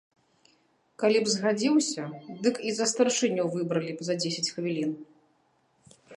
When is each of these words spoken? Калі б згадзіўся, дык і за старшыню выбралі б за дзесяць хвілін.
Калі 1.03 1.19
б 1.25 1.33
згадзіўся, 1.33 2.03
дык 2.47 2.55
і 2.71 2.73
за 2.79 2.85
старшыню 2.93 3.43
выбралі 3.59 3.91
б 4.01 4.09
за 4.09 4.13
дзесяць 4.25 4.49
хвілін. 4.57 4.91